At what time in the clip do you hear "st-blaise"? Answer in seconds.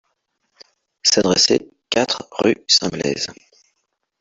2.67-3.27